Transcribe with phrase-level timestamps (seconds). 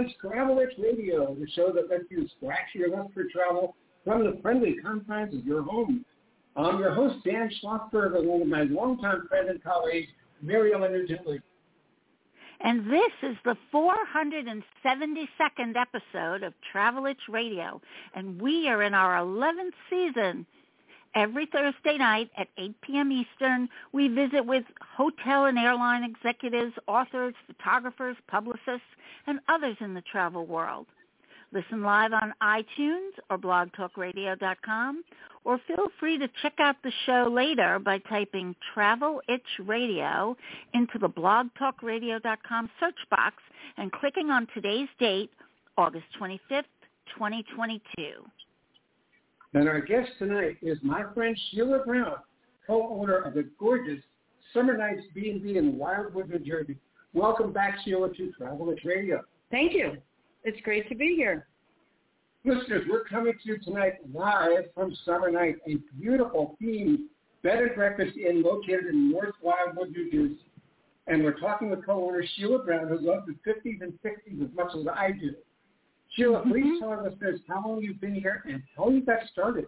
[0.00, 4.24] presents Travel Itch Radio, the show that lets you scratch your lust for travel from
[4.24, 6.04] the friendly confines of your home.
[6.56, 10.08] I'm your host, Dan Schlossberg, along with my longtime friend and colleague,
[10.48, 11.42] Ellen Nugent
[12.62, 17.80] and this is the 472nd episode of Travel Travelitch Radio,
[18.14, 20.44] and we are in our 11th season.
[21.14, 23.10] Every Thursday night at 8 p.m.
[23.10, 24.64] Eastern, we visit with
[24.96, 28.86] hotel and airline executives, authors, photographers, publicists,
[29.26, 30.86] and others in the travel world.
[31.52, 35.02] Listen live on iTunes or blogtalkradio.com,
[35.44, 40.36] or feel free to check out the show later by typing Travel Itch Radio
[40.74, 43.36] into the blogtalkradio.com search box
[43.78, 45.30] and clicking on today's date,
[45.76, 46.64] August 25th,
[47.16, 47.80] 2022.
[49.52, 52.14] And our guest tonight is my friend Sheila Brown,
[52.64, 53.98] co-owner of the gorgeous
[54.54, 56.76] Summer Nites B&B in Wildwood, New Jersey.
[57.14, 59.24] Welcome back, Sheila, to Travel Itch Radio.
[59.50, 59.96] Thank you.
[60.44, 61.48] It's great to be here.
[62.44, 66.98] Listeners, we're coming to you tonight live from Summer Nite, a beautiful themed
[67.42, 70.38] bed and breakfast inn located in North Wildwood, New Jersey.
[71.08, 74.70] And we're talking with co-owner Sheila Brown, who loves the 50s and 60s as much
[74.78, 75.34] as I do.
[76.16, 76.80] Sheila, please mm-hmm.
[76.80, 79.66] tell our listeners how long you've been here and how you got started.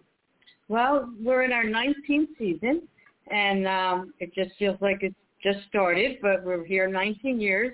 [0.67, 2.83] Well, we're in our 19th season,
[3.31, 7.73] and um, it just feels like it's just started, but we're here 19 years.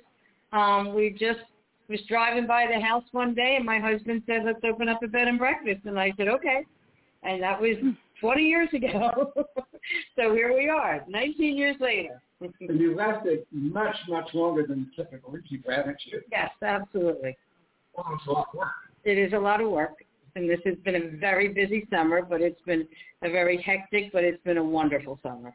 [0.52, 1.40] Um, we just
[1.90, 5.08] was driving by the house one day and my husband said, let's open up a
[5.08, 5.82] bed and breakfast.
[5.86, 6.64] And I said, okay.
[7.24, 7.76] And that was
[8.22, 9.34] 20 years ago.
[10.16, 12.22] so here we are, 19 years later.
[12.42, 15.36] and you lasted much, much longer than typical
[15.68, 16.22] haven't you?
[16.32, 17.36] Yes, absolutely.
[17.96, 18.70] Well, it's a lot of work.
[19.04, 20.04] It is a lot of work.
[20.36, 22.88] And this has been a very busy summer, but it's been
[23.24, 25.54] a very hectic, but it's been a wonderful summer.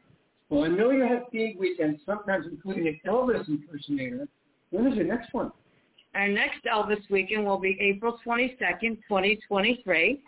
[0.49, 4.27] Well, I know you have big weekends, sometimes including an Elvis impersonator.
[4.69, 5.51] When is your next one?
[6.13, 10.21] Our next Elvis weekend will be April 22nd, 2023.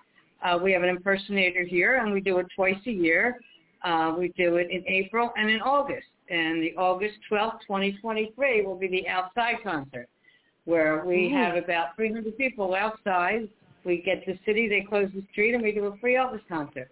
[0.44, 3.40] Uh, we have an impersonator here, and we do it twice a year.
[3.84, 6.08] Uh, we do it in April and in August.
[6.30, 10.10] And the August 12th, 2023 will be the outside concert,
[10.68, 13.48] where we oh, have about 300 people outside.
[13.86, 16.90] We get the city, they close the street, and we do a free Elvis concert.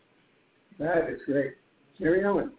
[0.80, 1.56] That is great.
[2.00, 2.52] Carry on.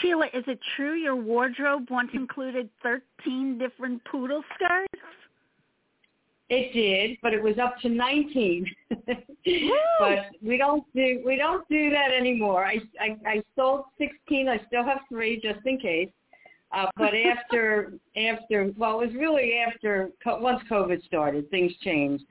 [0.00, 5.04] Sheila, is it true your wardrobe once included 13 different poodle skirts?
[6.48, 8.66] It did, but it was up to 19.
[9.06, 12.64] but we don't do we don't do that anymore.
[12.64, 14.48] I, I I sold 16.
[14.48, 16.10] I still have three just in case.
[16.72, 22.24] Uh, but after after well, it was really after once COVID started, things changed,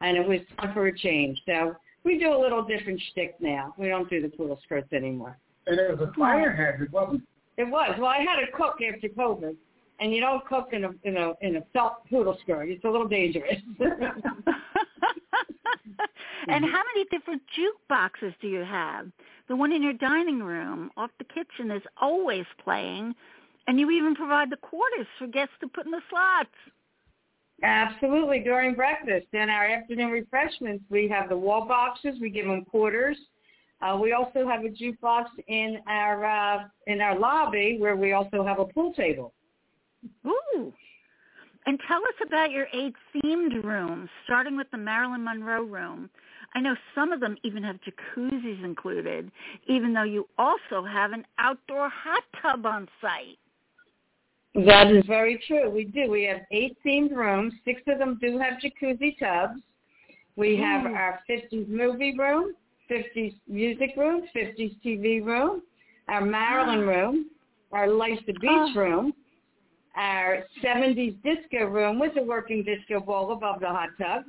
[0.00, 1.40] and it was time for a change.
[1.46, 3.74] So we do a little different shtick now.
[3.78, 5.38] We don't do the poodle skirts anymore.
[5.66, 7.62] And it was a fire hazard, wasn't it?
[7.62, 7.94] It was.
[7.98, 9.56] Well, I had to cook after COVID,
[10.00, 12.68] and you don't cook in a in a in a felt poodle skirt.
[12.68, 13.60] It's a little dangerous.
[16.48, 19.06] and how many different jukeboxes do you have?
[19.48, 23.14] The one in your dining room off the kitchen is always playing,
[23.66, 26.50] and you even provide the quarters for guests to put in the slots.
[27.62, 28.40] Absolutely.
[28.40, 32.16] During breakfast and our afternoon refreshments, we have the wall boxes.
[32.20, 33.16] We give them quarters
[33.84, 38.44] uh, we also have a jukebox in our uh, in our lobby where we also
[38.44, 39.34] have a pool table.
[40.26, 40.72] Ooh.
[41.66, 46.10] And tell us about your eight themed rooms, starting with the Marilyn Monroe room.
[46.54, 49.30] I know some of them even have jacuzzis included,
[49.66, 53.38] even though you also have an outdoor hot tub on site.
[54.54, 55.68] That is very true.
[55.68, 56.10] We do.
[56.10, 57.52] We have eight themed rooms.
[57.64, 59.60] Six of them do have jacuzzi tubs.
[60.36, 60.96] We have mm.
[60.96, 62.54] our 50s movie room,
[62.90, 65.62] 50s music room, 50s TV room,
[66.08, 66.90] our Maryland ah.
[66.90, 67.26] room,
[67.72, 68.72] our the Beach oh.
[68.76, 69.14] room,
[69.96, 74.24] our 70s disco room with a working disco ball above the hot tub,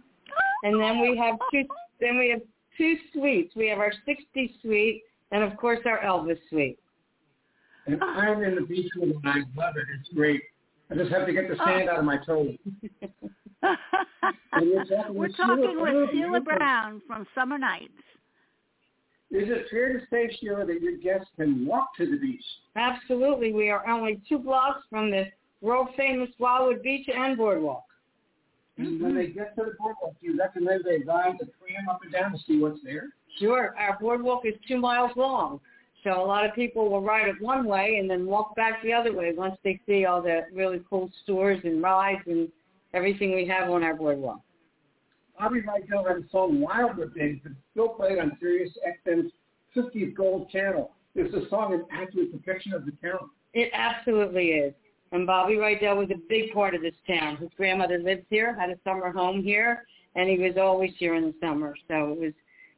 [0.64, 1.64] and then we have two.
[2.00, 2.42] Then we have
[2.78, 3.56] two suites.
[3.56, 6.80] We have our 60s suite, and of course our Elvis suite.
[7.88, 9.86] And I'm in the beach room and I love it.
[10.00, 10.42] It's great.
[10.90, 12.56] I just have to get the sand out of my toes.
[13.62, 17.92] we're talking, with, talking Sheila, with Sheila Brown from Summer Nites.
[19.32, 22.44] Is it fair to say, Sheila, that your guests can walk to the beach?
[22.76, 23.54] Absolutely.
[23.54, 25.26] We are only two blocks from the
[25.62, 27.84] world-famous Wildwood Beach and Boardwalk.
[28.78, 29.04] And mm-hmm.
[29.04, 32.12] when they get to the boardwalk, do you recommend they ride the tram up and
[32.12, 33.10] down to see what's there?
[33.40, 33.76] Sure.
[33.78, 35.60] Our boardwalk is two miles long.
[36.06, 38.94] So a lot of people will ride it one way and then walk back the
[38.94, 42.48] other way once they see all the really cool stores and rides and
[42.94, 44.40] everything we have on our boardwalk.
[45.40, 48.72] Bobby Rydell had a song Wildwood Days but still played on Sirius
[49.08, 49.32] XM's
[49.76, 50.92] 50th Gold channel.
[51.16, 53.32] It's a song an accurate depiction of the town.
[53.54, 54.76] It absolutely is.
[55.12, 57.38] And Bobby Rydell was a big part of this town.
[57.38, 61.24] His grandmother lived here, had a summer home here, and he was always here in
[61.24, 61.76] the summer.
[61.88, 62.34] So it was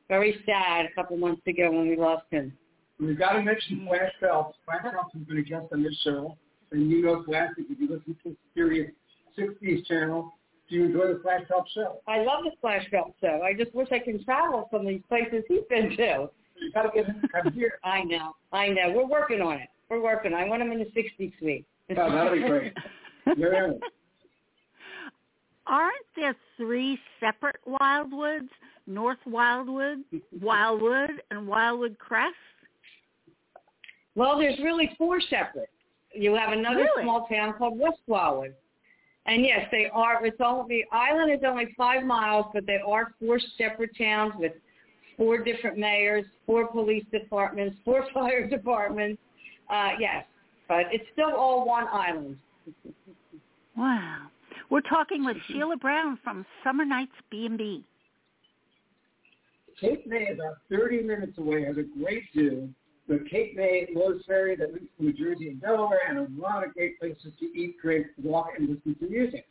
[0.07, 2.53] very sad a couple months ago when we lost him.
[2.99, 4.57] We've got to mention Flash Phelps.
[4.65, 6.35] Flash Phelps has been a guest on this show.
[6.71, 8.91] And you know Classic, if you listen to Sirius
[9.37, 10.33] 60s channel,
[10.69, 12.01] do you enjoy the Flash Phelps show?
[12.07, 13.41] I love the Flash Phelps show.
[13.43, 16.29] I just wish I could travel some of these places he's been to.
[16.59, 17.79] You got to get him to come here.
[17.83, 18.35] I know.
[18.51, 18.91] I know.
[18.93, 19.69] We're working on it.
[19.89, 20.33] We're working.
[20.33, 21.65] I want him in the 60s suite.
[21.91, 22.73] Oh, that'll be great.
[23.35, 23.71] Yeah.
[25.67, 28.47] Aren't there three separate Wildwoods?
[28.87, 29.97] North Wildwood,
[30.41, 32.35] Wildwood, and Wildwood Crest?
[34.17, 35.69] Well, there's really four separate.
[36.11, 37.03] You have another Really?
[37.03, 38.55] small town called West Wildwood.
[39.27, 40.25] And yes, they are.
[40.25, 44.53] It's only the island is only five miles, but they are four separate towns with
[45.17, 49.21] four different mayors, four police departments, four fire departments.
[49.69, 50.25] Uh, yes,
[50.67, 52.37] but it's still all one island.
[53.77, 54.31] Wow.
[54.71, 57.83] We're talking with Sheila Brown from Summer Nites B&B.
[59.79, 62.67] Cape May, about 30 minutes away, has a great zoo.
[63.07, 66.65] The Cape May Lewes Ferry that leads to New Jersey and Delaware, and a lot
[66.65, 69.45] of great places to eat, drink, walk, and listen to music.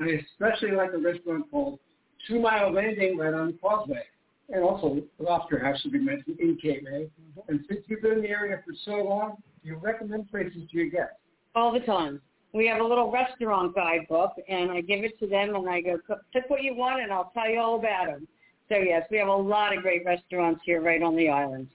[0.00, 1.78] I especially like a restaurant called
[2.26, 4.02] Two Mile Landing right on the Causeway.
[4.48, 7.04] And also Lobster House should be mentioned in Cape May.
[7.04, 7.40] Mm-hmm.
[7.48, 10.76] And since you've been in the area for so long, do you recommend places to
[10.76, 11.16] your guests?
[11.56, 12.20] all the time.
[12.52, 15.98] We have a little restaurant guidebook, and I give it to them, and I go,
[16.32, 18.28] pick what you want, and I'll tell you all about them.
[18.68, 21.68] So yes, we have a lot of great restaurants here right on the island.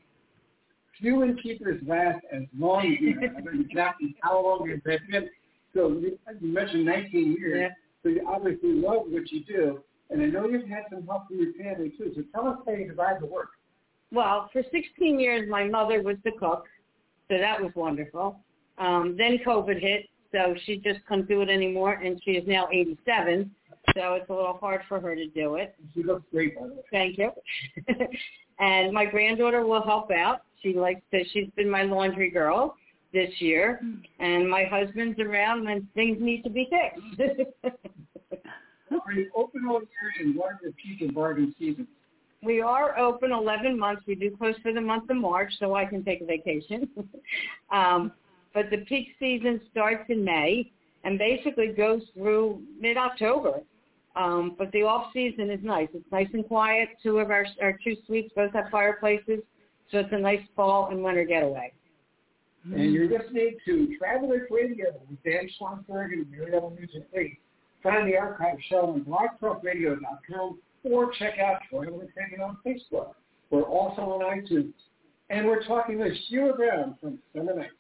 [1.02, 3.32] Few innkeepers last as long as you have.
[3.32, 5.30] I don't know exactly how long you've been.
[5.74, 7.70] So you you mentioned 19 years.
[7.72, 7.76] Yeah.
[8.04, 9.84] So you obviously love what you do.
[10.10, 12.12] And I know you've had some help from your family too.
[12.16, 13.50] So tell us how you divide the work.
[14.12, 16.66] Well, for 16 years, my mother was the cook,
[17.30, 18.40] so that was wonderful.
[18.78, 22.68] Um, then COVID hit, so she just couldn't do it anymore, and she is now
[22.72, 23.50] 87,
[23.96, 25.76] so it's a little hard for her to do it.
[25.94, 26.82] She looks great, by the way.
[26.92, 27.32] Thank you.
[28.60, 30.42] and my granddaughter will help out.
[30.62, 31.24] She likes to.
[31.32, 32.76] She's been my laundry girl
[33.14, 33.82] this year,
[34.20, 37.42] and my husband's around when things need to be fixed.
[38.92, 41.88] Are you open all year and what are the peak and bargain seasons?
[42.44, 44.04] we are open 11 months.
[44.08, 46.90] We do close for the month of March, so I can take a vacation.
[47.72, 48.12] um,
[48.54, 50.72] but the peak season starts in May
[51.04, 53.62] and basically goes through mid-October.
[54.16, 55.88] Um, but the off season is nice.
[55.94, 56.90] It's nice and quiet.
[57.02, 59.40] Two of our our two suites both have fireplaces,
[59.92, 61.72] so it's a nice fall and winter getaway.
[62.64, 67.40] And you're listening to Travel Itch Radio with Dan Schlossberg and Mary Ellen Music Lee.
[67.82, 73.14] Find the archive show on blogtalkradio.com or check out Travel Itch Radio on Facebook.
[73.50, 74.74] We're also on iTunes.
[75.32, 77.74] And we're talking with Sheila Brown from Summer Nites.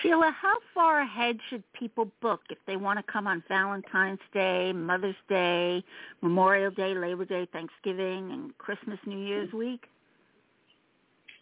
[0.00, 4.72] Sheila, how far ahead should people book if they want to come on Valentine's Day,
[4.72, 5.84] Mother's Day,
[6.22, 9.84] Memorial Day, Labor Day, Thanksgiving, and Christmas, New Year's week?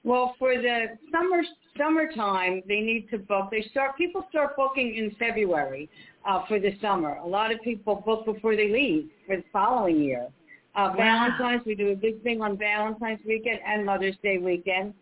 [0.03, 1.43] Well, for the summer
[1.77, 3.49] summertime, they need to book.
[3.51, 5.89] They start people start booking in February
[6.27, 7.17] uh, for the summer.
[7.17, 10.29] A lot of people book before they leave for the following year.
[10.75, 10.97] Uh, Wow.
[10.97, 14.95] Valentine's, we do a big thing on Valentine's weekend and Mother's Day weekend.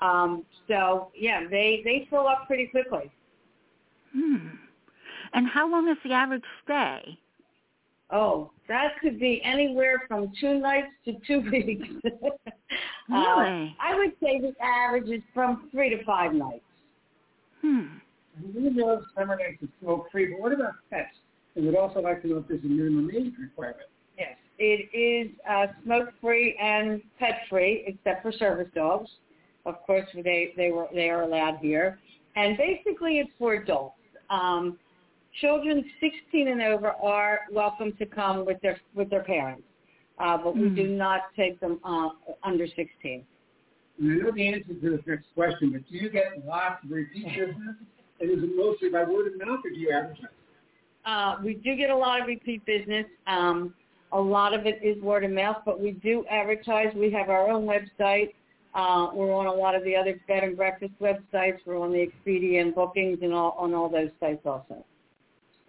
[0.00, 3.10] Um, so yeah, they they fill up pretty quickly.
[4.12, 4.48] Hmm.
[5.32, 7.18] And how long is the average stay?
[8.10, 11.88] Oh, that could be anywhere from two nights to two weeks.
[13.08, 13.76] Uh, Really?
[13.80, 16.64] I would say the average is from three to five nights.
[17.62, 17.84] Hmm.
[18.52, 21.14] We know Summer Nites is smoke free, but what about pets?
[21.54, 23.86] And we'd also like to know if there's a minimum age requirement.
[24.18, 29.08] Yes, it is uh, smoke-free and pet-free, except for service dogs.
[29.64, 31.98] Of course, they they were they are allowed here,
[32.34, 33.94] and basically it's for adults.
[34.30, 34.78] Um,
[35.40, 39.62] children 16 and over are welcome to come with their with their parents,
[40.18, 40.74] uh, but we Hmm.
[40.74, 42.10] do not take them uh,
[42.42, 43.24] under 16.
[43.98, 46.90] And I know the answer to this next question, but do you get lots of
[46.90, 47.76] repeat business?
[48.20, 50.30] And is it mostly by word of mouth or do you advertise?
[51.04, 53.06] Uh, we do get a lot of repeat business.
[53.26, 53.74] Um,
[54.12, 56.94] a lot of it is word of mouth, but we do advertise.
[56.94, 58.32] We have our own website.
[58.74, 61.58] Uh, we're on a lot of the other bed and breakfast websites.
[61.64, 64.84] We're on the Expedia and bookings and all on all those sites also.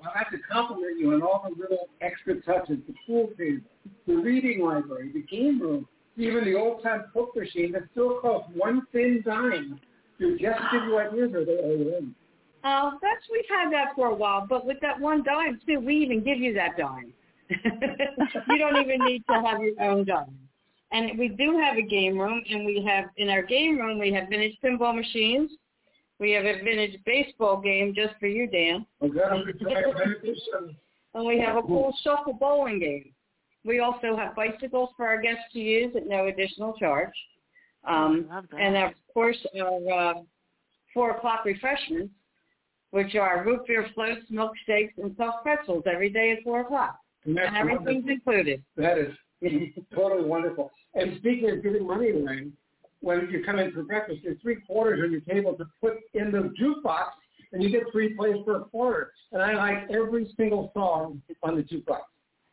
[0.04, 3.62] I have to compliment you on all the little extra touches, the pool table,
[4.06, 5.88] the reading library, the game room,
[6.18, 9.80] even the old-time Coke machine that still costs one thin dime.
[10.20, 12.16] Do just give you ideas or they you in?
[12.64, 15.96] Uh, that's we've had that for a while, but with that one dime too, we
[15.98, 17.14] even give you that dime.
[17.50, 20.38] you don't even need to have your own dime.
[20.92, 24.12] And we do have a game room, and we have in our game room we
[24.14, 25.52] have vintage pinball machines.
[26.20, 28.86] We have a vintage baseball game just for you, Dan.
[31.14, 33.12] And we have a cool shuffle bowling game.
[33.66, 37.14] We also have bicycles for our guests to use at no additional charge.
[37.88, 40.14] Um, and of course, our uh,
[40.94, 42.14] four o'clock refreshments,
[42.92, 47.00] which are root beer floats, milkshakes, and soft pretzels every day at four o'clock.
[47.26, 48.12] And, and everything's wonderful.
[48.12, 48.64] included.
[48.76, 49.14] That is
[49.96, 50.72] totally wonderful.
[50.94, 52.48] And speaking of giving money away,
[53.02, 56.32] when you come in for breakfast, there's three quarters on your table to put in
[56.32, 57.10] the jukebox,
[57.54, 59.12] and you get three plays for a quarter.
[59.32, 62.02] And I like every single song on the jukebox.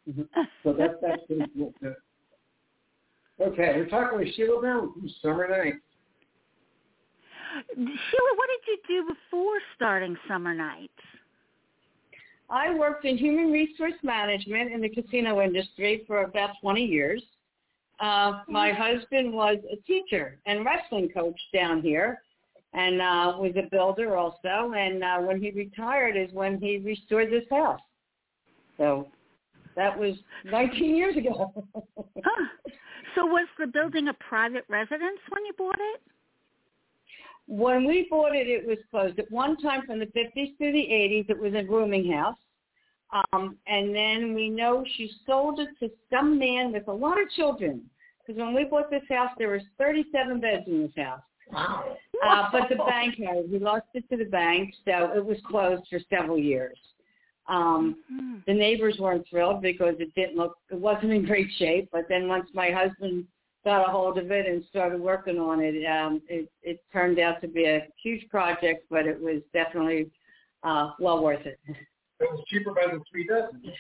[0.09, 0.41] Mm-hmm.
[0.63, 1.95] so that's that's pretty cool too.
[3.41, 5.81] Okay, we're talking with Sheila Brown from Summer Nite.
[7.75, 7.87] Sheila,
[8.37, 10.93] what did you do before starting Summer Nites?
[12.51, 17.23] I worked in human resource management in the casino industry for about 20 years.
[18.01, 22.21] Uh, my husband was a teacher and wrestling coach down here
[22.73, 24.73] and uh, was a builder also.
[24.77, 27.81] And uh, when he retired is when he restored this house.
[28.77, 29.07] So
[29.77, 31.53] that was 19 years ago.
[32.25, 32.47] huh.
[33.15, 36.01] So was the building a private residence when you bought it?
[37.47, 39.19] When we bought it, it was closed.
[39.19, 42.39] At one time from the 50s through the 80s, it was a rooming house.
[43.15, 47.31] Um, and then we know she sold it to some man with a lot of
[47.31, 47.83] children.
[48.27, 51.21] Because when we bought this house, there was 37 beds in this house.
[51.53, 51.97] Wow.
[52.27, 53.51] Uh, but the bank had.
[53.51, 56.79] We lost it to the bank, so it was closed for several years.
[57.47, 58.37] Um, mm-hmm.
[58.47, 61.91] The neighbors weren't thrilled because it didn't look, it wasn't in great shape.
[61.93, 63.27] But then once my husband
[63.65, 67.43] got a hold of it and started working on it, um, it, it turned out
[67.43, 70.11] to be a huge project, but it was definitely
[70.63, 71.59] uh, well worth it.
[72.21, 73.73] It was cheaper by the three dozen.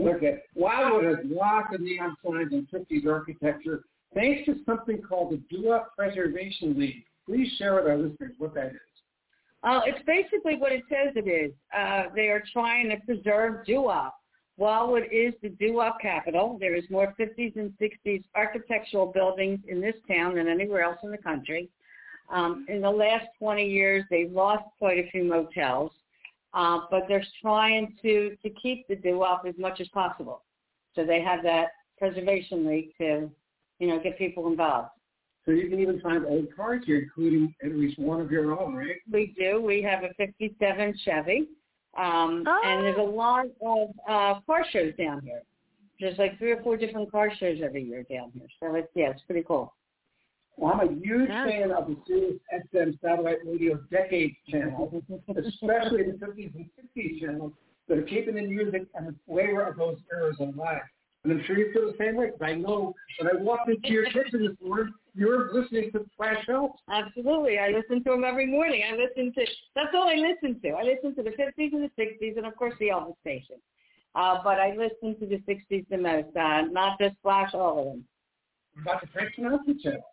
[0.08, 0.38] okay.
[0.54, 5.94] Wildwood has lots of neon signs and 50s architecture thanks to something called the Doo-Wop
[5.96, 7.04] Preservation League.
[7.26, 8.80] Please share with our listeners what that is.
[9.62, 11.52] Uh, it's basically what it says it is.
[11.76, 14.14] Uh, they are trying to preserve doo-wop.
[14.56, 16.58] Wildwood is the doo-wop capital.
[16.60, 21.10] There is more 50s and 60s architectural buildings in this town than anywhere else in
[21.10, 21.68] the country.
[22.30, 25.92] Um, in the last 20 years, they've lost quite a few motels,
[26.54, 30.42] uh, but they're trying to, to keep the doo-wop as much as possible.
[30.94, 33.30] So they have that preservation league to,
[33.78, 34.90] you know, get people involved.
[35.44, 38.74] So you can even find old cars here, including at least one of your own,
[38.74, 38.96] right?
[39.10, 39.60] We do.
[39.60, 41.48] We have a 57 Chevy.
[41.96, 42.62] Um, oh.
[42.64, 45.42] And there's a lot of uh, car shows down here.
[46.00, 48.48] There's like three or four different car shows every year down here.
[48.58, 49.74] So it's, yeah, it's pretty cool.
[50.56, 51.46] Well, I'm a huge yeah.
[51.46, 54.92] fan of the Sirius XM satellite radio decades channel,
[55.28, 57.52] especially the 50s and 60s channels
[57.88, 60.82] that are keeping the music and the flavor of those eras alive.
[61.24, 63.88] And I'm sure you feel the same way because I know when I walked into
[63.88, 66.80] your kitchen this morning, you were listening to Flash Phelps.
[66.90, 67.58] Absolutely.
[67.58, 68.82] I listen to them every morning.
[68.86, 70.70] I listen to, that's all I listen to.
[70.70, 73.56] I listen to the 50s and the 60s and, of course, the Elvis station.
[74.14, 77.84] Uh, but I listen to the 60s the most, uh, not just Flash, all of
[77.86, 78.04] them.
[78.74, 80.04] What about the Frank Sinatra channel?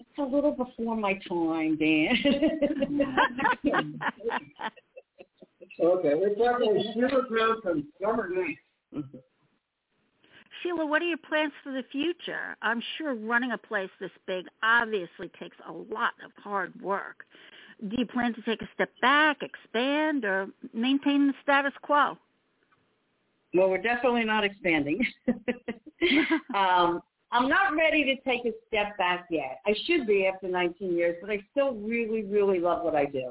[0.00, 2.16] It's a little before my time, Dan.
[5.80, 9.04] okay, we're talking with Sheila Brown from Summer Nite.
[10.62, 12.56] Sheila, what are your plans for the future?
[12.62, 17.24] I'm sure running a place this big obviously takes a lot of hard work.
[17.88, 22.18] Do you plan to take a step back, expand, or maintain the status quo?
[23.54, 25.06] Well, we're definitely not expanding.
[26.54, 29.60] um, I'm not ready to take a step back yet.
[29.66, 33.30] I should be after 19 years, but I still really, really love what I do.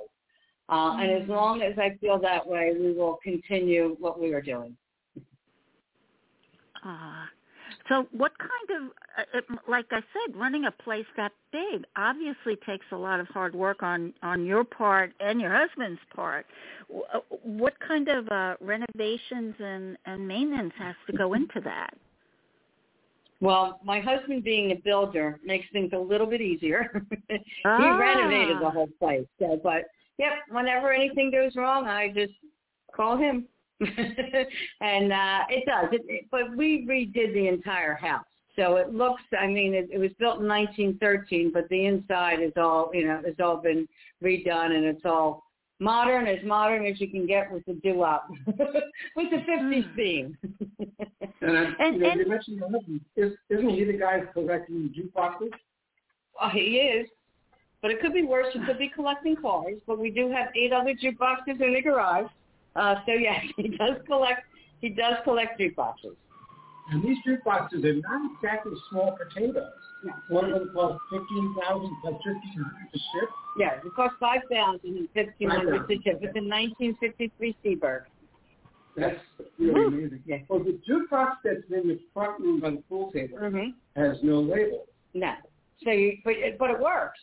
[0.69, 1.01] Uh, mm-hmm.
[1.01, 1.31] And as mm-hmm.
[1.31, 4.75] long as I feel that way, we will continue what we are doing.
[6.85, 7.25] Uh,
[7.89, 12.55] so what kind of, uh, it, like I said, running a place that big obviously
[12.65, 16.45] takes a lot of hard work on on your part and your husband's part.
[16.93, 21.93] Uh, what kind of uh, renovations and and maintenance has to go into that?
[23.39, 27.03] Well, my husband being a builder makes things a little bit easier.
[27.29, 27.97] he ah.
[27.97, 29.27] renovated the whole place.
[29.39, 29.85] So, but
[30.17, 32.33] yep, whenever anything goes wrong, I just
[32.95, 33.45] call him.
[33.79, 35.89] and uh it does.
[35.91, 38.25] It, it, but we redid the entire house.
[38.55, 42.53] So it looks, I mean, it, it was built in 1913, but the inside is
[42.57, 43.87] all, you know, it's all been
[44.23, 45.43] redone and it's all
[45.79, 49.95] modern, as modern as you can get with the doo-wop, with the 50s hmm.
[49.95, 50.37] theme.
[51.41, 53.01] and, I, and, you, know, and, you mentioned your husband.
[53.15, 55.51] Is, isn't he the guy collecting jukeboxes?
[56.39, 57.07] Well, he is.
[57.81, 58.47] But it could be worse.
[58.53, 59.75] He could be collecting cars.
[59.85, 62.29] But we do have eight other jukeboxes in the garage.
[62.75, 64.41] Uh, so yes, he does collect.
[64.81, 66.15] He does collect jukeboxes.
[66.89, 69.71] And these jukeboxes are not exactly small potatoes.
[70.03, 70.13] No.
[70.29, 73.29] One of them costs fifteen thousand plus fifteen hundred to ship.
[73.59, 76.03] Yeah, it cost five thousand and fifteen hundred to $5,000.
[76.03, 76.19] ship.
[76.21, 78.03] It's a nineteen fifty three Seeburg.
[78.95, 79.19] That's
[79.59, 80.23] really amazing.
[80.25, 80.37] Yeah.
[80.49, 83.73] Well, the jukebox that's in the front room by the pool table Mhm.
[83.95, 84.85] has no label.
[85.13, 85.33] No.
[85.83, 87.19] So you, but it, but it works.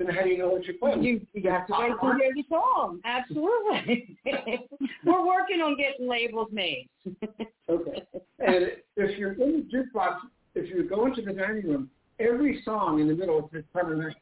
[0.00, 1.02] Then how do you know what you're playing?
[1.02, 3.00] You you have to wait till you hear the song.
[3.04, 4.16] Absolutely.
[5.04, 6.88] We're working on getting labels made.
[7.68, 8.02] Okay.
[8.40, 10.16] And if you're in the jukebox,
[10.56, 11.88] if you go into the dining room,
[12.18, 14.18] every song in the middle says Summer Nites.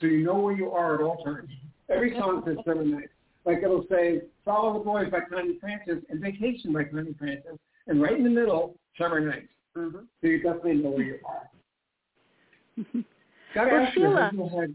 [0.00, 1.48] So you know where you are at all times.
[1.88, 3.10] Every song says Summer Nites.
[3.44, 7.58] Like it'll say Follow the Boys by Connie Francis and Vacation by Connie Francis.
[7.88, 9.48] And right in the middle, Summer Nites.
[9.76, 9.98] Mm-hmm.
[10.20, 13.04] So you definitely know where you are.
[13.54, 14.74] Got to Well, ask you, Sheila- have you had,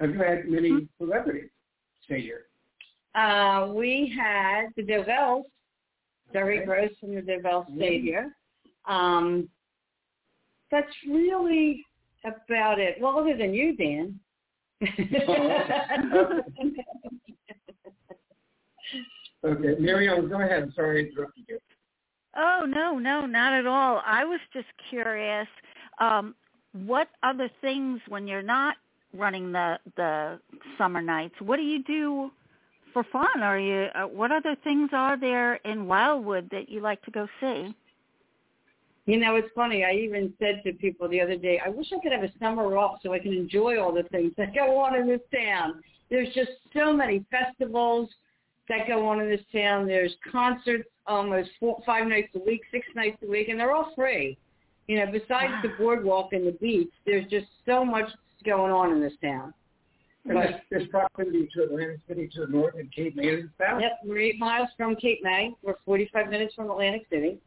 [0.00, 1.50] have you had many celebrities
[2.04, 2.46] stay here?
[3.14, 5.44] Uh, we had the Dovells,
[6.32, 6.66] Jerry Okay.
[6.66, 7.76] Gross from the Dovells Mhm.
[7.76, 8.34] stayed here.
[8.86, 9.48] Um,
[10.70, 11.84] that's really
[12.24, 12.98] about it.
[13.00, 14.18] Well, other than you, Dan.
[19.44, 20.62] Okay, Miriam, go ahead.
[20.62, 21.58] I'm Sorry I interrupted you.
[22.36, 24.00] Oh no, no, not at all.
[24.06, 25.48] I was just curious,
[25.98, 26.34] um,
[26.72, 28.76] what other things when you're not
[29.14, 30.40] running the the
[30.78, 31.34] summer nights?
[31.40, 32.30] What do you do
[32.92, 33.42] for fun?
[33.42, 37.28] Are you uh, what other things are there in Wildwood that you like to go
[37.40, 37.74] see?
[39.06, 39.84] You know, it's funny.
[39.84, 42.76] I even said to people the other day, I wish I could have a summer
[42.76, 45.82] off so I can enjoy all the things that go on in this town.
[46.08, 48.08] There's just so many festivals
[48.68, 49.88] that go on in this town.
[49.88, 53.92] There's concerts almost four, five nights a week, six nights a week, and they're all
[53.96, 54.38] free.
[54.88, 58.08] You know, besides the boardwalk and the beach, there's just so much
[58.44, 59.54] going on in this town.
[60.24, 63.50] And there's, there's proximity to Atlantic City to the north and Cape May to the
[63.58, 63.80] south.
[63.80, 65.52] Yep, we're eight miles from Cape May.
[65.62, 67.38] We're 45 minutes from Atlantic City.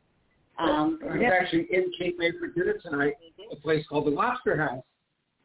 [0.57, 1.33] Um, I'm yep.
[1.41, 3.13] actually in Cape May for dinner tonight,
[3.51, 4.83] a place called the Lobster House.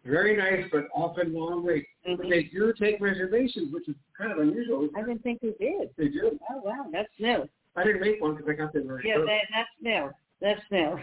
[0.04, 1.86] Very nice, but often long wait.
[2.04, 2.30] But Mhm.
[2.30, 4.88] they do take reservations, which is kind of unusual.
[4.96, 5.90] I didn't think we did.
[5.96, 6.38] They do.
[6.50, 7.48] Oh wow, that's new.
[7.76, 10.10] I didn't make one because I got there very Yeah, that, that's new.
[10.40, 10.96] That's new.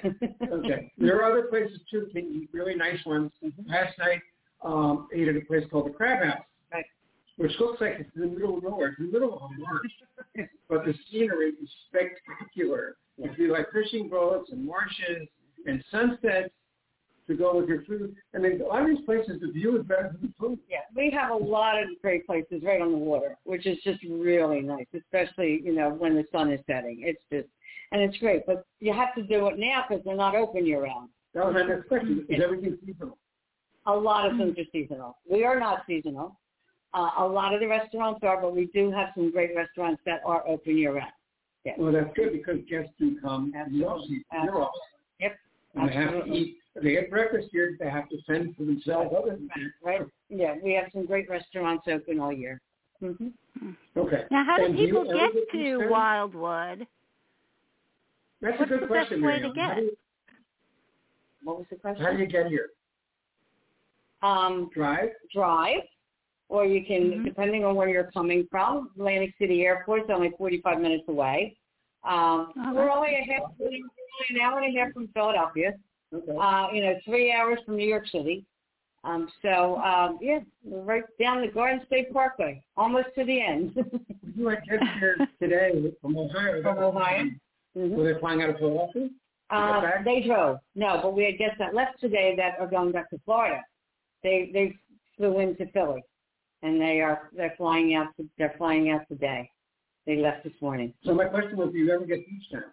[0.52, 0.92] Okay.
[0.98, 3.32] There are other places too that can eat really nice ones.
[3.68, 4.20] Last night,
[4.64, 6.86] um, ate at a place called the Crab House, Right.
[7.38, 8.90] which looks like it's in the middle of nowhere.
[8.90, 12.96] It's in the middle of a marsh, but the scenery is spectacular.
[13.20, 15.28] If you like fishing boats and marshes
[15.66, 16.50] and sunsets
[17.28, 19.86] to go with your food, and then a lot of these places, the view is
[19.86, 20.60] better than the food.
[20.70, 24.02] Yeah, we have a lot of great places right on the water, which is just
[24.04, 27.02] really nice, especially you know when the sun is setting.
[27.04, 27.48] It's just
[27.92, 30.84] and it's great, but you have to do it now because they're not open year
[30.84, 31.10] round.
[31.34, 32.26] That was my next question.
[32.30, 33.18] Is everything seasonal?
[33.86, 35.18] A lot of things are seasonal.
[35.30, 36.38] We are not seasonal.
[36.94, 40.22] Uh, a lot of the restaurants are, but we do have some great restaurants that
[40.26, 41.12] are open year round.
[41.78, 43.52] Well, that's good because guests do come.
[43.56, 43.80] Absolutely.
[43.80, 44.72] You also- You're off.
[45.20, 45.38] Yep.
[45.76, 46.58] And they have to eat.
[46.82, 49.14] They get breakfast here, they have to fend for themselves.
[49.18, 50.02] Other than that, Right?
[50.30, 52.62] Yeah, we have some great restaurants open all year.
[53.00, 53.30] hmm
[53.98, 54.26] Okay.
[54.32, 55.92] Now, how do And people ever get these to things?
[55.92, 56.88] Wildwood?
[58.42, 59.56] That's what's a good the best question, way to Miriam.
[59.56, 59.64] get?
[59.70, 59.98] How do, you,
[61.44, 62.06] What was the question?
[62.06, 62.70] how do you get here?
[64.22, 65.10] Um, Drive?
[65.34, 65.84] drive,
[66.50, 67.24] or you can, Mhm.
[67.26, 71.56] depending on where you're coming from, Atlantic City Airport is only 45 minutes away.
[72.04, 75.74] Um, Oh, we're only a half, an hour and a half from Philadelphia.
[76.14, 76.36] Okay.
[76.36, 78.46] Uh, you know, three hours from New York City.
[79.04, 83.76] Um, so um, yeah, right down the Garden State Parkway, almost to the end.
[84.36, 86.62] you had just here today from Ohio.
[86.62, 87.26] From Ohio?
[87.78, 87.92] Mhm.
[87.92, 89.10] Were they flying out of Philadelphia?
[89.50, 90.60] Uh, they drove.
[90.76, 93.64] No, but we had guests that left today that are going back to Florida.
[94.24, 94.76] They they
[95.16, 96.04] flew into Philly,
[96.64, 98.08] and they are they're flying out.
[98.18, 99.50] To, they're flying out today.
[100.06, 100.94] They left this morning.
[101.04, 102.64] So my question was, do you ever get beach time?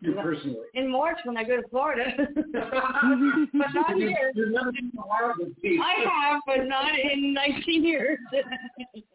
[0.00, 0.22] You No.
[0.22, 0.66] personally?
[0.74, 2.04] In March when I go to Florida,
[2.52, 4.32] but not here.
[4.34, 5.80] You've never been to Florida beach.
[5.82, 8.18] I have, but not in 19 years.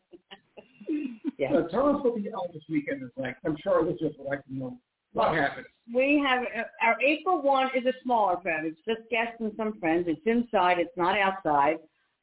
[1.37, 1.51] yeah.
[1.51, 3.37] So tell us what the Elvis weekend is like.
[3.45, 4.77] I'm sure this is like to know
[5.13, 5.67] what happens.
[5.93, 6.43] We have
[6.83, 8.65] our April one is a smaller crowd.
[8.65, 10.05] It's just guests and some friends.
[10.07, 10.79] It's inside.
[10.79, 11.77] It's not outside.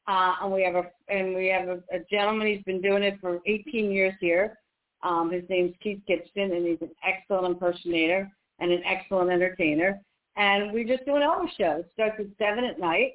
[0.07, 2.47] Uh, and we have a and we have a, a gentleman.
[2.47, 4.57] He's been doing it for 18 years here.
[5.03, 9.99] Um, his name's Keith Gibson, and he's an excellent impersonator and an excellent entertainer.
[10.37, 11.77] And we just do an Elvis show.
[11.79, 13.13] It starts at seven at night,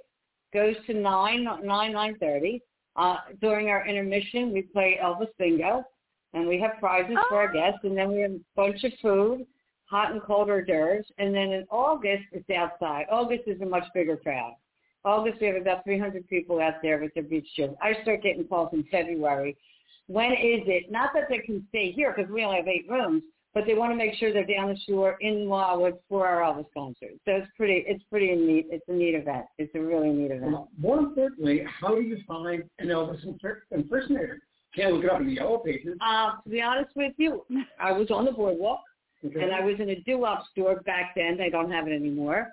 [0.53, 2.61] goes to nine nine nine thirty.
[2.97, 5.85] Uh, during our intermission, we play Elvis Bingo,
[6.35, 9.47] and we have prizes for our guests, and then we have a bunch of food
[9.93, 11.07] hot and cold hors d'oeuvres.
[11.19, 13.07] And then in August, it's outside.
[13.11, 14.55] August is a much bigger crowd.
[15.05, 17.75] August, we have about 300 people out there with their beach chairs.
[17.83, 19.57] I start getting calls in February.
[20.07, 20.91] When is it?
[20.91, 23.23] Not that they can stay here because we only have eight rooms,
[23.55, 26.67] but they want to make sure they're down the shore in Wildwood for our Elvis
[26.75, 27.11] concert.
[27.25, 28.67] So it's pretty, it's pretty neat.
[28.71, 29.45] It's a neat event.
[29.59, 30.53] It's a really neat event.
[30.53, 33.25] Well, more importantly, how do you find an Elvis
[33.71, 34.41] impersonator?
[34.75, 35.99] Can't look it up in the yellow pages.
[36.01, 37.45] Uh, to be honest with you,
[37.79, 38.81] I was on the boardwalk,
[39.25, 39.43] Okay.
[39.43, 41.39] and I was in a doo-wop store back then.
[41.41, 42.49] I don't have it anymore.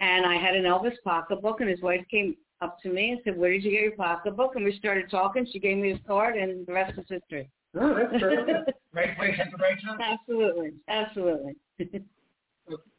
[0.00, 3.38] And I had an Elvis pocketbook, and his wife came up to me and said,
[3.38, 5.46] "Where did you get your pocketbook?" And we started talking.
[5.46, 7.48] She gave me his card, and the rest is history.
[7.78, 8.70] Oh, that's perfect.
[8.92, 10.00] right place at the right time.
[10.00, 11.56] Absolutely, absolutely.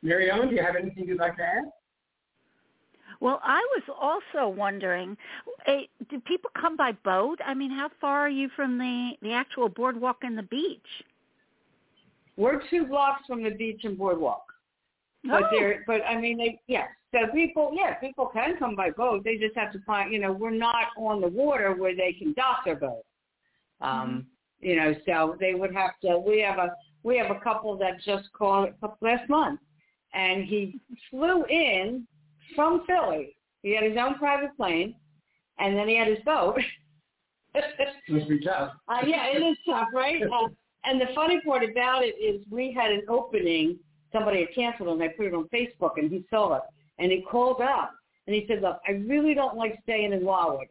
[0.01, 1.63] Mary Ellen, do you have anything you'd like to add?
[3.19, 5.15] Well, I was also wondering,
[5.67, 7.39] eh, do people come by boat?
[7.45, 10.79] I mean, how far are you from the the actual boardwalk and the beach?
[12.37, 14.45] We're two blocks from the beach and boardwalk.
[15.23, 15.47] But Oh.
[15.51, 16.87] they're, but I mean, they, yes.
[17.11, 19.23] So people, yeah, people can come by boat.
[19.23, 22.33] They just have to find, you know, we're not on the water where they can
[22.33, 23.03] dock their boat.
[23.81, 24.25] Um,
[24.61, 26.19] you know, so they would have to.
[26.19, 26.71] We have a,
[27.03, 28.69] we have a couple that just called
[29.01, 29.59] last month,
[30.13, 32.07] and he flew in
[32.55, 33.35] from Philly.
[33.63, 34.95] He had his own private plane,
[35.59, 36.59] and then he had his boat.
[38.09, 38.73] Must be tough.
[38.87, 40.21] Uh, yeah, it is tough, right?
[40.31, 40.47] Uh,
[40.83, 43.77] and the funny part about it is we had an opening.
[44.11, 46.63] Somebody had canceled and I put it on Facebook and he saw it.
[46.97, 47.91] And he called up
[48.25, 50.67] and he said, look, I really don't like staying in Wildwood.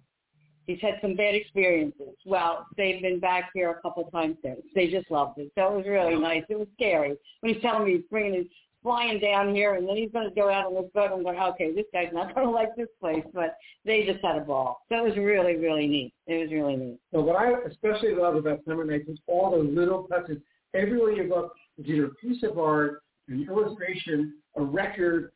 [0.66, 2.14] He's had some bad experiences.
[2.25, 4.61] Well, they've been back here a couple of times since.
[4.75, 5.51] They just loved it.
[5.57, 6.44] So it was really nice.
[6.49, 8.46] It was scary when he's telling me he's bringing his
[8.83, 11.11] flying down here and then he's going to go out on this boat.
[11.12, 13.25] I'm going, okay, this guy's not going to like this place.
[13.35, 14.83] But they just had a ball.
[14.88, 16.12] So it was really, really neat.
[16.27, 17.01] It was really neat.
[17.12, 20.38] So what I especially love about summer nights is all the little touches.
[20.75, 25.33] Everywhere you look, it's either a piece of art, an illustration, a record,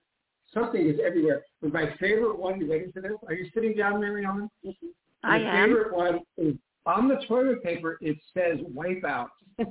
[0.53, 1.43] something is everywhere.
[1.61, 3.13] But my favorite one, you ready for this?
[3.27, 4.49] Are you sitting down, Mary Ellen?
[4.65, 4.87] Mm-hmm.
[5.25, 5.69] I My am.
[5.69, 6.55] favorite one is
[6.87, 9.31] on the toilet paper, it says wipe out.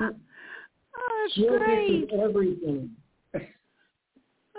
[0.00, 0.12] oh,
[1.24, 2.00] that's great.
[2.02, 2.90] fixes everything.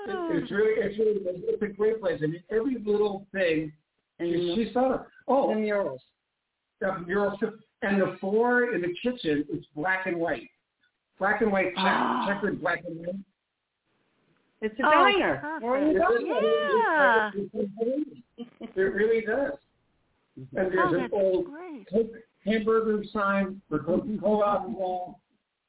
[0.07, 0.29] Oh.
[0.31, 2.19] It's really, it's really, it's a great place.
[2.23, 3.71] I mean, every little thing,
[4.19, 4.99] And she, the, she's done it.
[5.27, 6.01] Oh, the murals.
[6.79, 7.53] the mural stuff.
[7.83, 10.49] And the floor in the kitchen is black and white.
[11.19, 12.25] Black and white, check, Ah.
[12.27, 13.15] checkered black and white.
[14.61, 15.37] It's a Oh, diner.
[15.41, 15.63] perfect.
[15.63, 15.93] We're a
[16.77, 17.31] Yeah.
[18.75, 19.53] It really does.
[20.37, 21.47] And there's Oh, an old.
[21.91, 22.11] Coke
[22.45, 25.19] hamburger sign for Coca-Cola on the wall.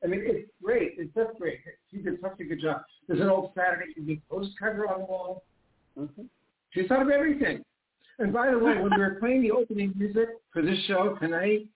[0.05, 0.94] I mean, it's great.
[0.98, 1.61] It's just great.
[1.90, 2.83] She did such a good job.
[3.07, 5.44] There's an old Saturday evening postcard on the wall.
[5.98, 6.28] Mhm.
[6.70, 7.64] She's thought of everything.
[8.18, 11.68] And by the way, when we were playing the opening music for this show tonight,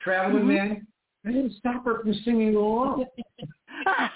[0.00, 0.46] Traveling Mhm.
[0.46, 0.86] Man,
[1.26, 3.06] I didn't stop her from singing along.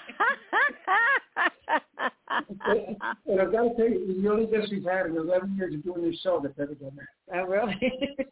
[2.49, 5.83] and I've got to tell you, the only guest we've had in 11 years of
[5.83, 7.39] doing this show ah, that's ever done that.
[7.39, 7.75] Oh, really?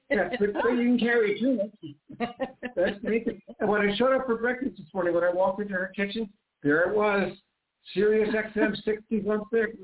[0.10, 1.60] Yeah, but, but you can carry two.
[2.20, 2.32] That's,
[2.76, 3.42] that's amazing.
[3.60, 6.30] And when I showed up for breakfast this morning, when I walked into her kitchen,
[6.62, 7.32] there it was.
[7.94, 9.76] Sirius XM 60s on six.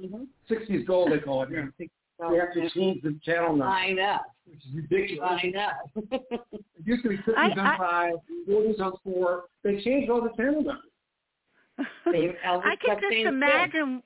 [0.49, 1.49] 60s gold, they call it.
[1.51, 2.29] now.
[2.29, 4.17] We have to change the channel now, I know.
[4.45, 5.39] which is ridiculous.
[5.41, 5.69] I know.
[6.11, 8.13] It used to be 50s I- on I- five,
[8.47, 9.43] 40s on four.
[9.63, 10.83] They changed all the channel numbers.
[12.07, 14.03] Elvis I can just saying imagine.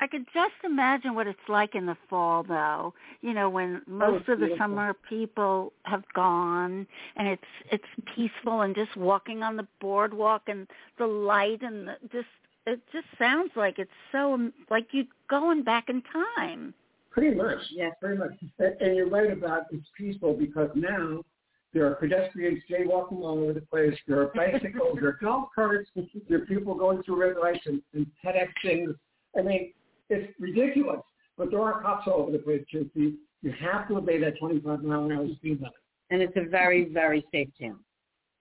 [0.00, 2.94] I could just imagine what it's like in the fall, though.
[3.20, 4.64] You know, when most it's of the beautiful.
[4.64, 7.42] summer people have gone, and it's
[7.72, 10.68] it's peaceful, and just walking on the boardwalk, and
[10.98, 12.28] the light, and the, just
[12.66, 16.74] it just sounds like it's so um, like you going back in time.
[17.10, 17.58] Pretty much.
[17.70, 17.92] Yes.
[18.00, 18.32] Pretty much.
[18.58, 21.24] And, and you're right about it's peaceful because now
[21.74, 23.94] there are pedestrians jaywalking all over the place.
[24.06, 24.98] There are bicycles.
[25.00, 25.88] there are golf carts.
[26.28, 28.94] There are people going through red lights and, and TEDx things.
[29.38, 29.72] I mean,
[30.08, 31.00] it's ridiculous.
[31.36, 32.90] But there are cops all over the place, too.
[32.94, 35.72] So you, you have to obey that 25 mile an hour speed limit.
[36.10, 37.78] And it's a very, very safe town.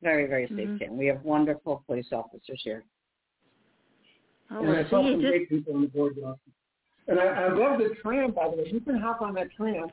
[0.02, 0.80] Very, very safe Mhm.
[0.80, 0.98] town.
[0.98, 2.86] We have wonderful police officers here.
[4.50, 6.40] Oh, and I saw some just great people on the boardwalk.
[7.08, 8.70] And I, I love the tram, by the way.
[8.72, 9.88] You can hop on that tram,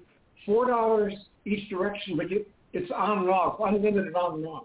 [0.46, 1.12] four dollars
[1.44, 2.44] each direction, but you,
[2.74, 4.64] it's on and off, unlimited on and off.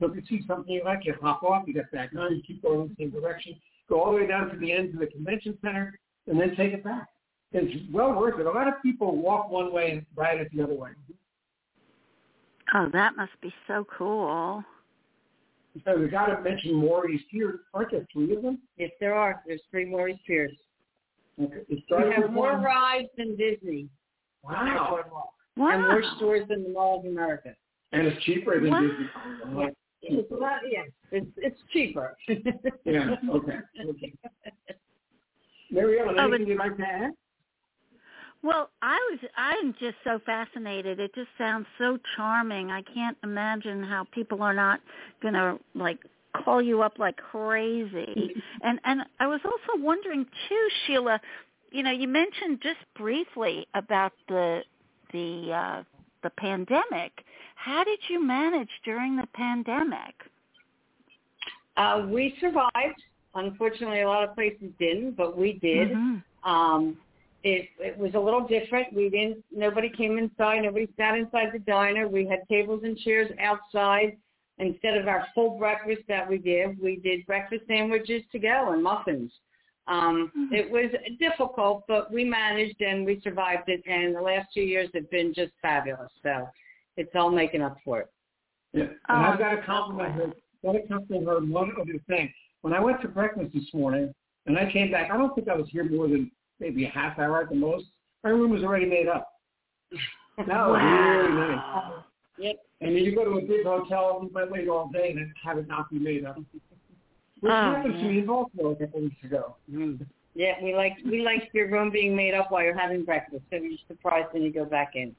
[0.00, 2.42] So if you see something you like, you hop off, you get back on, you
[2.46, 3.54] keep going in the same direction,
[3.88, 6.72] go all the way down to the end of the convention center, and then take
[6.72, 7.06] it back.
[7.52, 8.46] It's well worth it.
[8.46, 10.90] A lot of people walk one way and ride it the other way.
[12.74, 14.64] oh, that must be so cool.
[15.84, 17.60] So we got to mention Morey's Piers.
[17.74, 18.58] Aren't there three of them?
[18.78, 19.42] Yes, there are.
[19.46, 20.52] There's three Morey's Piers.
[21.40, 21.56] Okay.
[21.68, 21.84] We
[22.16, 22.62] have more one.
[22.62, 23.88] rides than Disney.
[24.42, 25.00] Wow.
[25.56, 25.78] Boardwalk.
[25.82, 25.90] Wow.
[25.94, 27.54] And more stores than the Mall of America.
[27.92, 28.80] And it's cheaper than Wow.
[28.80, 29.06] Disney.
[29.56, 29.68] Yeah.
[30.20, 30.82] It's a lot, yeah.
[31.10, 32.16] It's it's cheaper.
[32.84, 33.16] Yeah.
[33.30, 33.58] Okay.
[33.90, 34.12] okay.
[35.70, 37.10] Mary Ellen, Oh, anything but- you'd like to add?
[38.42, 41.00] Well, I was I'm just so fascinated.
[41.00, 42.70] It just sounds so charming.
[42.70, 44.80] I can't imagine how people are not
[45.20, 45.98] going to like
[46.44, 48.34] call you up like crazy.
[48.62, 51.20] And and I was also wondering too, Sheila,
[51.72, 54.60] you know, you mentioned just briefly about the
[55.16, 55.82] the uh
[56.22, 57.12] the pandemic.
[57.54, 60.14] How did you manage during the pandemic?
[61.76, 63.02] Uh, we survived.
[63.34, 65.90] Unfortunately, a lot of places didn't, but we did.
[65.90, 66.50] Mm-hmm.
[66.50, 66.96] Um,
[67.44, 68.92] it, it was a little different.
[68.94, 69.44] We didn't.
[69.54, 70.62] Nobody came inside.
[70.62, 72.08] Nobody sat inside the diner.
[72.08, 74.16] We had tables and chairs outside.
[74.58, 76.78] Instead of our full breakfast that we give.
[76.82, 79.30] we did breakfast sandwiches to go and muffins.
[79.88, 80.54] Um, Mm-hmm.
[80.54, 83.82] it was difficult, but we managed and we survived it.
[83.86, 86.10] And the last two years have been just fabulous.
[86.22, 86.48] So
[86.96, 88.10] it's all making up for it.
[88.72, 88.82] Yeah.
[88.84, 90.20] And Oh, I've got I'm to compliment her.
[90.26, 90.34] glad.
[90.64, 92.32] Got to compliment her on one other thing.
[92.62, 94.12] When I went to breakfast this morning
[94.46, 97.18] and I came back, I don't think I was here more than maybe a half
[97.18, 97.84] hour at the most.
[98.24, 99.28] My room was already made up.
[100.38, 101.56] That was really nice.
[101.56, 102.04] Wow.
[102.38, 102.56] Yep.
[102.82, 105.56] And then you go to a big hotel, you might wait all day and have
[105.56, 106.36] it not be made up.
[107.40, 109.56] Which Oh, happened to me in Baltimore a couple weeks ago.
[110.34, 113.56] Yeah, we like we like your room being made up while you're having breakfast, so
[113.56, 115.14] you're surprised when you go back in.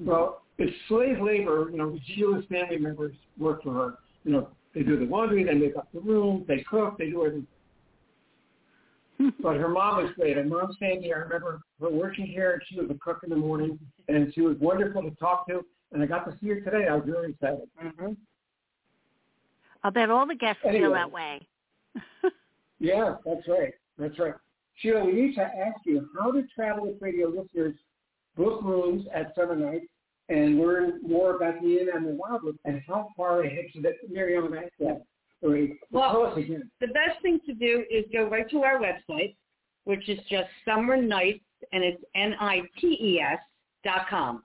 [0.00, 1.68] Well, it's slave labor.
[1.70, 3.94] You know, Sheila's family members work for her.
[4.24, 7.26] You know, they do the laundry, they make up the room, they cook, they do
[7.26, 7.46] everything.
[9.42, 10.36] But her mom was great.
[10.36, 13.36] Her mom Sandy, I remember her working here, and she was a cook in the
[13.36, 15.64] morning, and she was wonderful to talk to.
[15.92, 16.88] And I got to see her today.
[16.88, 17.68] I was really excited.
[17.82, 18.12] Mm-hmm.
[19.84, 21.46] I'll bet all the guests feel that way.
[22.78, 23.72] Yeah, that's right.
[23.96, 24.34] That's right.
[24.78, 27.76] Sheila, we need to ask you, how do Travel Itch Radio listeners
[28.36, 29.86] book rooms at Summer Nites
[30.28, 33.92] and learn more about the Inn and the Wildwood, and how far ahead should that,
[34.10, 35.02] Miriam asked that
[35.44, 35.78] already.
[35.92, 36.68] Well- Tell us again.
[36.80, 39.36] The best thing to do is go right to our website,
[39.84, 43.38] which is just Summer Nites, and it's N-I-T-E-S
[43.84, 44.42] dot com.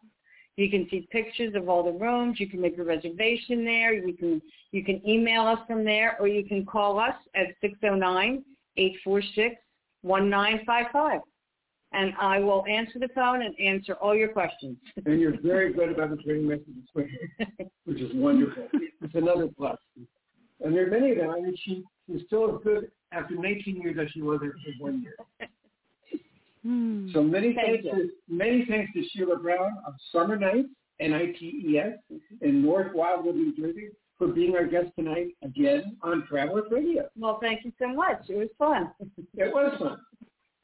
[0.58, 2.40] You can see pictures of all the rooms.
[2.40, 3.94] You can make a reservation there.
[3.94, 4.42] You can
[4.72, 8.44] you can email us from there, or you can call us at six zero nine
[8.76, 9.56] eight four six
[10.02, 11.22] one nine five five,
[11.94, 14.78] and I will answer the phone and answer all your questions.
[15.06, 16.90] And you're very good about the returning messages
[17.86, 18.68] which is wonderful.
[18.74, 19.78] It's another plus.
[20.64, 21.30] And there are many of them.
[21.30, 25.04] I mean, she, she's still as good after 19 years as she was after one
[25.04, 25.50] year.
[26.64, 27.08] Hmm.
[27.14, 32.62] So many Thank thanks to many thanks to Sheila Brown of Summer Nites, N-I-T-E-S, in
[32.62, 37.08] North Wildwood, New Jersey, for being our guest tonight again on Travel Itch Radio.
[37.18, 38.24] well, thank you so much.
[38.30, 38.92] It was fun.
[39.36, 40.00] It was fun.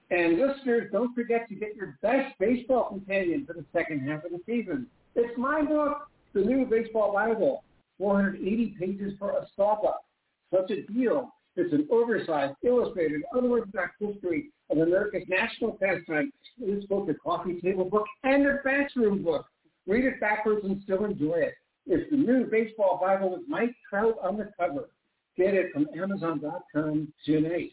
[0.10, 4.32] And listeners, don't forget to get your best baseball companion for the second half of
[4.32, 4.88] the season.
[5.16, 7.64] It's my book, the new Baseball Bible,
[7.98, 10.06] 480 pages for a stop-up.
[10.52, 11.33] Such a deal.
[11.56, 16.32] It's an oversized, illustrated, unorthodox history of America's national pastime.
[16.58, 19.46] This book, a coffee table book, and a bathroom book.
[19.86, 21.54] Read it backwards and still enjoy it.
[21.86, 24.90] It's the new Baseball Bible with Mike Trout on the cover.
[25.38, 27.72] Get it from Amazon.com tonight.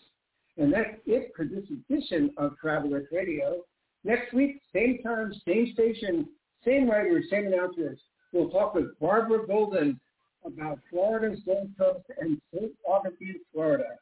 [0.59, 3.63] And that's it for this edition of Travel Itch Radio.
[4.05, 6.27] Next week, same time, same station,
[6.65, 7.99] same writers, same announcers.
[8.33, 10.01] We'll talk with Barbara Golden
[10.45, 12.73] about Florida's Gold Coast and St.
[12.87, 13.97] Augustine, Florida.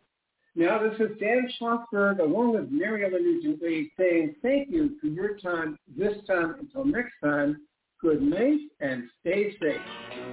[0.55, 3.61] Now, this is Dan Schlossberg along with Mary Ellen Nugent
[3.97, 6.57] saying thank you for your time this time.
[6.59, 7.61] Until next time,
[8.01, 10.28] good night and stay safe.